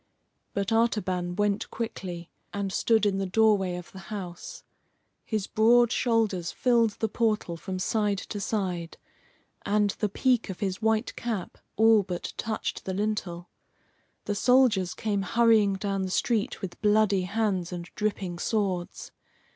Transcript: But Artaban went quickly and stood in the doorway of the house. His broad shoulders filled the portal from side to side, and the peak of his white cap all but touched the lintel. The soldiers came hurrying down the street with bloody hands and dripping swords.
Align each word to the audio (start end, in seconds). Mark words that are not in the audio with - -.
But 0.55 0.71
Artaban 0.71 1.35
went 1.35 1.69
quickly 1.69 2.31
and 2.55 2.73
stood 2.73 3.05
in 3.05 3.19
the 3.19 3.27
doorway 3.27 3.75
of 3.75 3.91
the 3.91 3.99
house. 4.09 4.63
His 5.25 5.45
broad 5.45 5.91
shoulders 5.91 6.51
filled 6.51 6.93
the 6.99 7.07
portal 7.07 7.55
from 7.55 7.77
side 7.77 8.17
to 8.17 8.39
side, 8.39 8.97
and 9.63 9.91
the 9.99 10.09
peak 10.09 10.49
of 10.49 10.59
his 10.59 10.81
white 10.81 11.15
cap 11.15 11.59
all 11.75 12.01
but 12.01 12.33
touched 12.35 12.85
the 12.85 12.95
lintel. 12.95 13.51
The 14.25 14.33
soldiers 14.33 14.95
came 14.95 15.21
hurrying 15.21 15.75
down 15.75 16.01
the 16.01 16.09
street 16.09 16.63
with 16.63 16.81
bloody 16.81 17.21
hands 17.25 17.71
and 17.71 17.87
dripping 17.93 18.39
swords. 18.39 19.11